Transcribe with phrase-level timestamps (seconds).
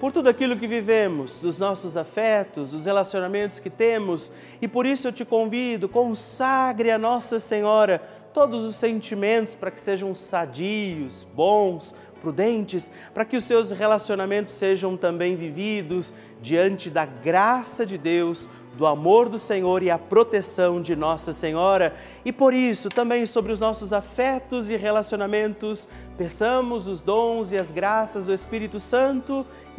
[0.00, 5.06] por tudo aquilo que vivemos, dos nossos afetos, dos relacionamentos que temos, e por isso
[5.06, 8.02] eu te convido, consagre a Nossa Senhora
[8.32, 14.96] todos os sentimentos para que sejam sadios, bons, prudentes, para que os seus relacionamentos sejam
[14.96, 20.96] também vividos diante da graça de Deus do amor do Senhor e a proteção de
[20.96, 21.94] Nossa Senhora.
[22.24, 27.70] E por isso, também sobre os nossos afetos e relacionamentos, peçamos os dons e as
[27.70, 29.44] graças do Espírito Santo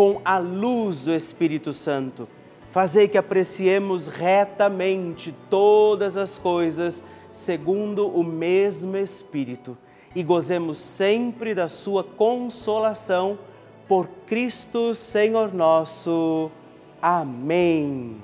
[0.00, 2.26] com a luz do Espírito Santo.
[2.70, 7.02] Fazei que apreciemos retamente todas as coisas
[7.34, 9.76] segundo o mesmo Espírito
[10.16, 13.38] e gozemos sempre da sua consolação
[13.86, 16.50] por Cristo Senhor nosso.
[17.02, 18.16] Amém.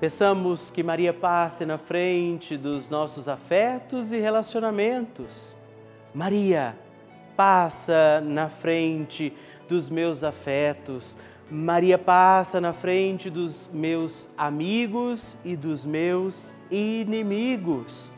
[0.00, 5.54] Peçamos que Maria passe na frente dos nossos afetos e relacionamentos.
[6.14, 6.74] Maria,
[7.36, 9.30] passa na frente
[9.68, 11.16] dos meus afetos.
[11.50, 18.12] Maria passa na frente dos meus amigos e dos meus inimigos.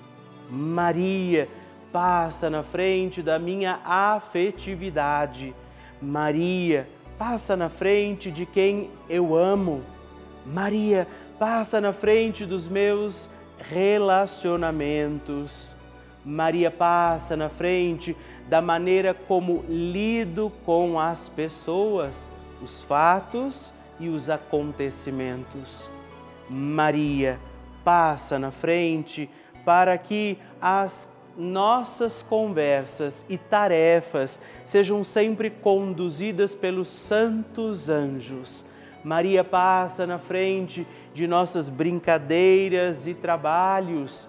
[0.48, 1.48] Maria
[1.92, 5.54] passa na frente da minha afetividade.
[6.00, 6.88] Maria
[7.18, 9.82] passa na frente de quem eu amo.
[10.44, 13.28] Maria passa na frente dos meus
[13.58, 15.74] relacionamentos.
[16.26, 18.16] Maria passa na frente
[18.48, 25.88] da maneira como lido com as pessoas, os fatos e os acontecimentos.
[26.50, 27.38] Maria
[27.84, 29.30] passa na frente
[29.64, 38.66] para que as nossas conversas e tarefas sejam sempre conduzidas pelos santos anjos.
[39.04, 40.84] Maria passa na frente
[41.14, 44.28] de nossas brincadeiras e trabalhos,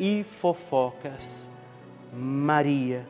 [0.00, 1.48] e fofocas.
[2.12, 3.06] Maria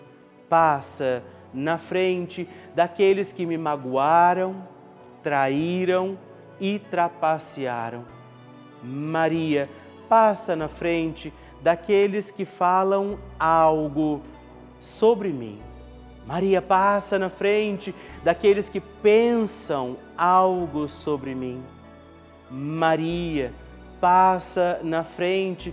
[0.49, 1.23] passa
[1.55, 4.67] na frente daqueles que me magoaram,
[5.23, 6.19] traíram
[6.61, 8.05] e trapacearam.
[8.83, 9.69] Maria
[10.09, 11.33] passa na frente
[11.63, 14.21] daqueles que falam algo
[14.81, 15.61] sobre mim.
[16.27, 17.95] Maria passa na frente
[18.25, 21.63] daqueles que pensam algo sobre mim.
[22.51, 23.53] Maria
[24.01, 25.73] passa na frente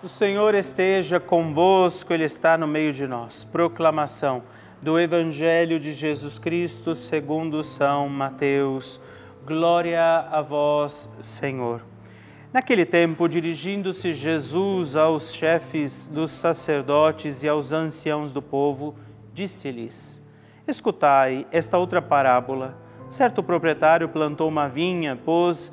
[0.00, 3.42] O Senhor esteja convosco, Ele está no meio de nós.
[3.42, 4.44] Proclamação
[4.80, 9.00] do Evangelho de Jesus Cristo segundo São Mateus.
[9.44, 10.00] Glória
[10.30, 11.82] a vós, Senhor.
[12.52, 18.94] Naquele tempo, dirigindo-se Jesus aos chefes dos sacerdotes e aos anciãos do povo,
[19.34, 20.22] disse-lhes:
[20.64, 22.78] Escutai esta outra parábola.
[23.10, 25.72] Certo proprietário plantou uma vinha, pôs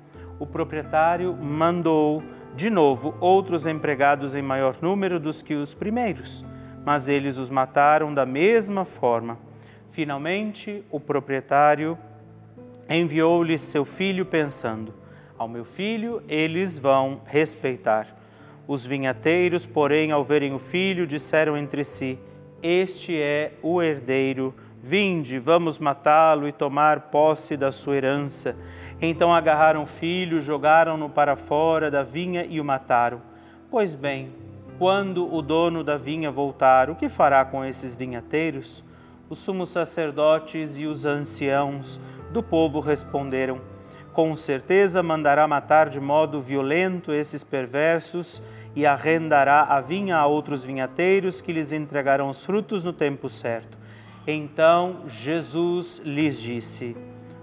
[0.41, 2.23] O proprietário mandou
[2.55, 6.43] de novo outros empregados em maior número dos que os primeiros,
[6.83, 9.37] mas eles os mataram da mesma forma.
[9.91, 11.95] Finalmente, o proprietário
[12.89, 14.95] enviou-lhes seu filho, pensando:
[15.37, 18.07] Ao meu filho eles vão respeitar.
[18.67, 22.17] Os vinhateiros, porém, ao verem o filho, disseram entre si:
[22.63, 24.55] Este é o herdeiro.
[24.81, 28.55] Vinde, vamos matá-lo e tomar posse da sua herança.
[29.01, 33.21] Então agarraram o filho, jogaram-no para fora da vinha e o mataram.
[33.69, 34.31] Pois bem,
[34.77, 38.83] quando o dono da vinha voltar, o que fará com esses vinhateiros?
[39.27, 41.99] Os sumos sacerdotes e os anciãos
[42.31, 43.59] do povo responderam:
[44.13, 48.41] Com certeza mandará matar de modo violento esses perversos
[48.75, 53.77] e arrendará a vinha a outros vinhateiros que lhes entregarão os frutos no tempo certo.
[54.27, 56.95] Então Jesus lhes disse: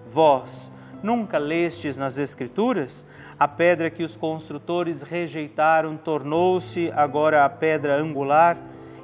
[0.06, 3.06] Vós, Nunca lestes nas Escrituras?
[3.38, 8.58] A pedra que os construtores rejeitaram tornou-se agora a pedra angular.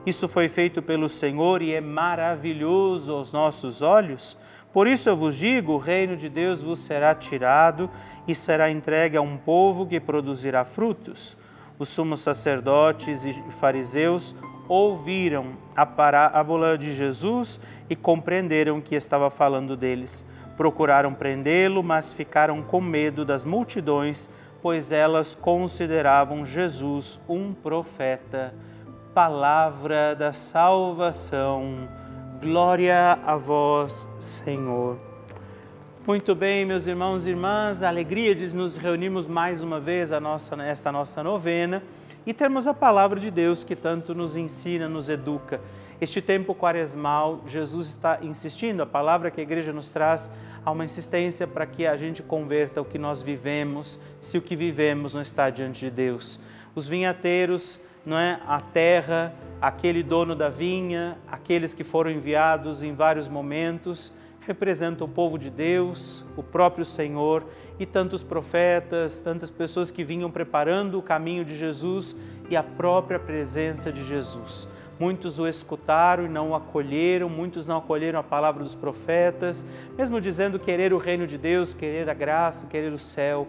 [0.04, 4.36] Isso foi feito pelo Senhor e é maravilhoso aos nossos olhos.
[4.72, 7.88] Por isso eu vos digo: o reino de Deus vos será tirado
[8.26, 11.36] e será entregue a um povo que produzirá frutos.
[11.78, 14.34] Os sumos sacerdotes e fariseus
[14.68, 20.26] ouviram a parábola de Jesus e compreenderam que estava falando deles.
[20.56, 24.28] Procuraram prendê-lo, mas ficaram com medo das multidões,
[24.62, 28.54] pois elas consideravam Jesus um profeta.
[29.12, 31.88] Palavra da salvação.
[32.40, 34.98] Glória a vós, Senhor.
[36.06, 40.20] Muito bem, meus irmãos e irmãs, a alegria de nos reunirmos mais uma vez a
[40.20, 41.82] nossa, nesta nossa novena
[42.26, 45.62] e termos a palavra de Deus que tanto nos ensina, nos educa.
[46.00, 50.30] Este tempo quaresmal, Jesus está insistindo, a palavra que a igreja nos traz,
[50.64, 54.56] há uma insistência para que a gente converta o que nós vivemos, se o que
[54.56, 56.40] vivemos não está diante de Deus.
[56.74, 58.40] Os vinhateiros, não é?
[58.46, 65.10] A terra, aquele dono da vinha, aqueles que foram enviados em vários momentos, representam o
[65.10, 67.44] povo de Deus, o próprio Senhor
[67.78, 72.14] e tantos profetas, tantas pessoas que vinham preparando o caminho de Jesus
[72.50, 74.68] e a própria presença de Jesus.
[74.98, 79.66] Muitos o escutaram e não o acolheram, muitos não acolheram a palavra dos profetas,
[79.98, 83.46] mesmo dizendo querer o reino de Deus, querer a graça, querer o céu.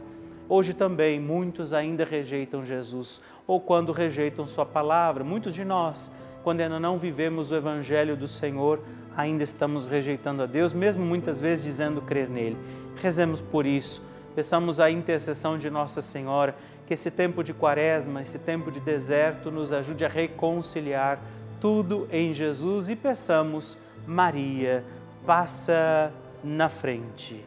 [0.49, 5.23] Hoje também muitos ainda rejeitam Jesus, ou quando rejeitam Sua palavra.
[5.23, 6.11] Muitos de nós,
[6.43, 8.79] quando ainda não vivemos o Evangelho do Senhor,
[9.15, 12.57] ainda estamos rejeitando a Deus, mesmo muitas vezes dizendo crer nele.
[12.95, 14.03] Rezemos por isso,
[14.35, 16.55] peçamos a intercessão de Nossa Senhora
[16.86, 21.20] que esse tempo de quaresma, esse tempo de deserto, nos ajude a reconciliar
[21.60, 24.84] tudo em Jesus e peçamos, Maria,
[25.25, 26.13] passa
[26.44, 27.44] na frente.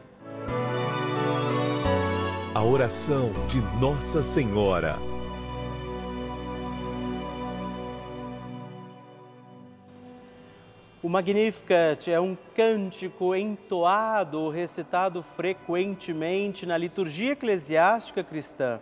[2.53, 4.97] A oração de Nossa Senhora.
[11.01, 18.81] O Magnificat é um cântico entoado, recitado frequentemente na liturgia eclesiástica cristã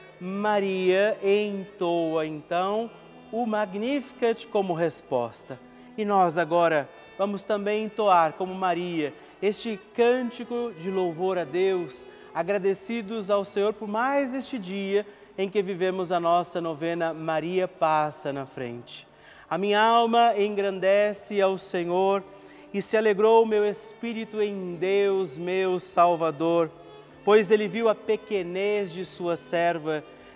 [0.23, 2.91] Maria entoa então
[3.31, 5.59] o Magnificat como resposta.
[5.97, 6.87] E nós agora
[7.17, 13.87] vamos também entoar como Maria este cântico de louvor a Deus, agradecidos ao Senhor por
[13.87, 19.07] mais este dia em que vivemos a nossa novena Maria passa na frente.
[19.49, 22.23] A minha alma engrandece ao Senhor
[22.71, 26.69] e se alegrou o meu espírito em Deus, meu Salvador
[27.23, 30.03] pois ele viu a pequenez de sua serva.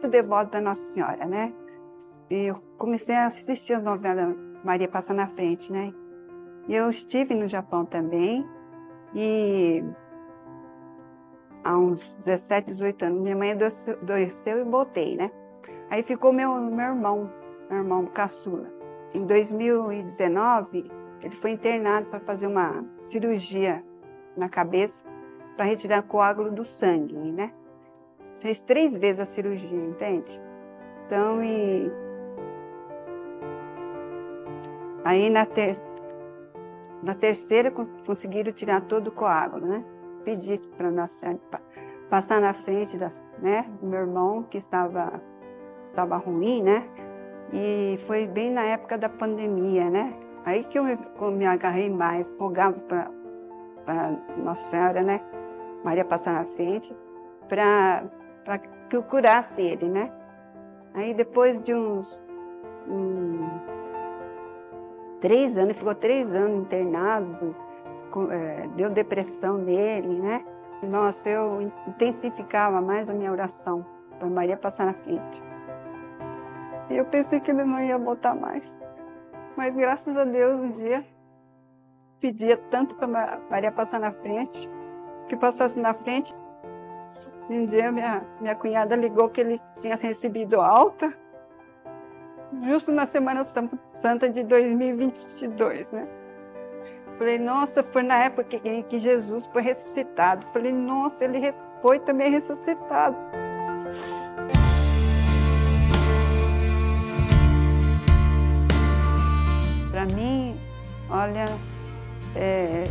[0.00, 1.52] Muito devota da Nossa Senhora, né?
[2.30, 5.92] E eu comecei a assistir a novela Maria Passa na Frente, né?
[6.66, 8.48] E eu estive no Japão também
[9.14, 9.84] e
[11.62, 15.30] há uns 17, 18 anos, minha mãe adoeceu e voltei, né?
[15.90, 17.30] Aí ficou meu, meu irmão,
[17.68, 18.72] meu irmão caçula.
[19.12, 20.90] Em 2019,
[21.22, 23.84] ele foi internado para fazer uma cirurgia
[24.34, 25.04] na cabeça
[25.56, 27.52] para retirar coágulo do sangue, né?
[28.36, 30.40] Fez três vezes a cirurgia, entende?
[31.06, 31.90] Então, e
[35.04, 35.72] Aí na, ter...
[37.02, 37.72] na terceira
[38.06, 39.84] conseguiram tirar todo o coágulo, né?
[40.24, 41.40] Pedi para Nossa Senhora
[42.08, 45.22] passar na frente da, né, do meu irmão que estava,
[45.88, 46.88] estava ruim, né?
[47.52, 50.18] E foi bem na época da pandemia, né?
[50.44, 53.10] Aí que eu me, eu me agarrei mais, rogava para
[54.36, 55.20] Nossa Senhora, né?
[55.84, 56.94] Maria passar na frente,
[57.48, 58.04] para
[58.88, 60.12] que eu curasse ele, né?
[60.94, 62.22] Aí depois de uns.
[62.88, 63.48] Um,
[65.20, 67.54] três anos, ficou três anos internado,
[68.10, 70.44] com, é, deu depressão nele, né?
[70.82, 73.84] Nossa, eu intensificava mais a minha oração
[74.18, 75.42] para Maria passar na frente.
[76.88, 78.78] E eu pensei que ele não ia voltar mais.
[79.56, 81.04] Mas graças a Deus, um dia,
[82.18, 84.70] pedia tanto para Maria passar na frente,
[85.28, 86.34] que passasse na frente.
[87.50, 91.12] Um dia minha, minha cunhada ligou que ele tinha recebido alta
[92.64, 96.06] justo na Semana Santa de 2022, né?
[97.16, 100.46] Falei, nossa, foi na época que, que Jesus foi ressuscitado.
[100.46, 103.16] Falei, nossa, ele foi também ressuscitado.
[109.90, 110.58] Para mim,
[111.10, 111.46] olha,
[112.34, 112.84] é,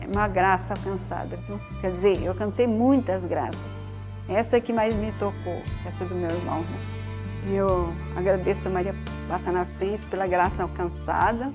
[0.00, 1.38] é uma graça alcançada?
[1.80, 3.81] Quer dizer, eu alcancei muitas graças.
[4.28, 6.60] Essa que mais me tocou, essa do meu irmão.
[6.60, 7.02] Né?
[7.46, 8.94] Eu agradeço a Maria
[9.28, 11.52] Passa na Frente pela graça alcançada.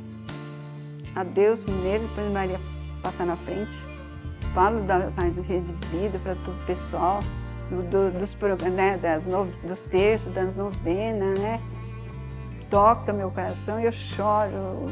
[1.15, 2.59] A Deus primeiro, depois Maria
[3.01, 3.77] Passa na Frente.
[4.53, 7.19] Falo da, da rede de vida para todo o pessoal,
[7.69, 8.35] do, do, dos,
[8.73, 11.61] né, das no, dos terços, das novenas, né?
[12.69, 14.85] Toca meu coração e eu choro,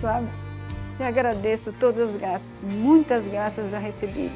[0.00, 0.28] sabe?
[0.98, 4.30] E agradeço todas as graças, muitas graças já recebi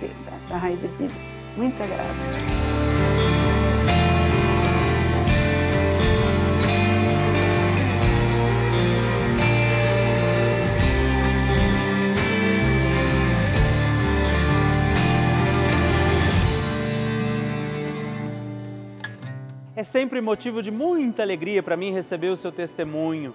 [0.48, 1.14] da, da de Vida,
[1.57, 2.33] muita graça.
[19.77, 23.35] É sempre motivo de muita alegria para mim receber o seu testemunho,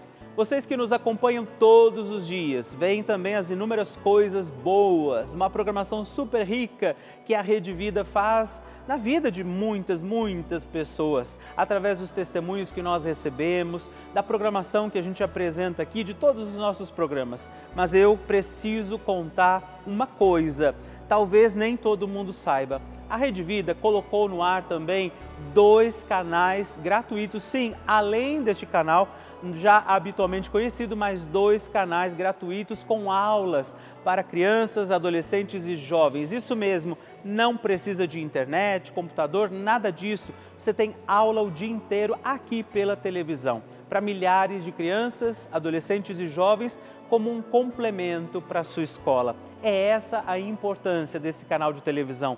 [0.41, 6.03] Vocês que nos acompanham todos os dias, veem também as inúmeras coisas boas, uma programação
[6.03, 6.95] super rica
[7.27, 12.81] que a Rede Vida faz na vida de muitas, muitas pessoas, através dos testemunhos que
[12.81, 17.51] nós recebemos, da programação que a gente apresenta aqui, de todos os nossos programas.
[17.75, 20.73] Mas eu preciso contar uma coisa,
[21.07, 25.11] talvez nem todo mundo saiba a Rede Vida colocou no ar também
[25.53, 27.43] dois canais gratuitos.
[27.43, 29.09] Sim, além deste canal,
[29.53, 36.31] já habitualmente conhecido, mais dois canais gratuitos com aulas para crianças, adolescentes e jovens.
[36.31, 40.33] Isso mesmo, não precisa de internet, computador, nada disso.
[40.57, 46.25] Você tem aula o dia inteiro aqui pela televisão para milhares de crianças, adolescentes e
[46.25, 49.35] jovens como um complemento para a sua escola.
[49.61, 52.37] É essa a importância desse canal de televisão.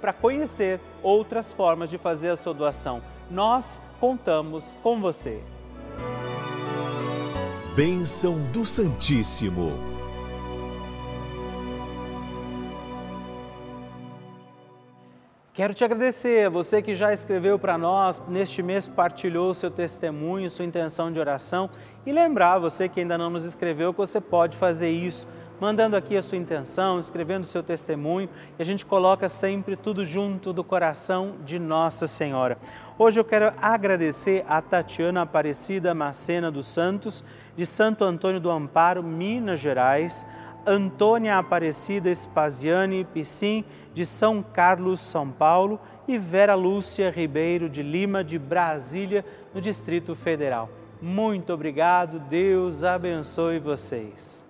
[0.00, 3.02] para conhecer outras formas de fazer a sua doação.
[3.30, 5.40] Nós contamos com você.
[7.76, 9.90] Bênção do Santíssimo.
[15.52, 20.64] Quero te agradecer, você que já escreveu para nós, neste mês partilhou seu testemunho, sua
[20.64, 21.68] intenção de oração
[22.06, 25.28] e lembrar você que ainda não nos escreveu que você pode fazer isso
[25.60, 30.06] mandando aqui a sua intenção, escrevendo o seu testemunho, e a gente coloca sempre tudo
[30.06, 32.56] junto do coração de Nossa Senhora.
[32.98, 37.22] Hoje eu quero agradecer a Tatiana Aparecida Macena dos Santos,
[37.54, 40.26] de Santo Antônio do Amparo, Minas Gerais,
[40.66, 48.24] Antônia Aparecida Spaziani Piscin, de São Carlos, São Paulo, e Vera Lúcia Ribeiro de Lima,
[48.24, 50.68] de Brasília, no Distrito Federal.
[51.00, 54.49] Muito obrigado, Deus abençoe vocês.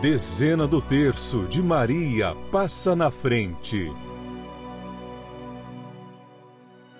[0.00, 3.92] Dezena do terço de Maria passa na frente.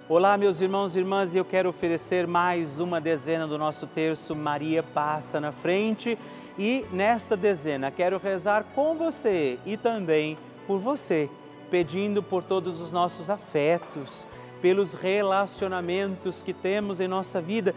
[0.08, 4.82] Olá, meus irmãos e irmãs, eu quero oferecer mais uma dezena do nosso terço Maria
[4.82, 6.18] passa na frente.
[6.58, 11.30] E nesta dezena quero rezar com você e também por você,
[11.70, 14.26] pedindo por todos os nossos afetos,
[14.60, 17.76] pelos relacionamentos que temos em nossa vida